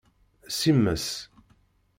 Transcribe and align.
Simes. 0.55 1.05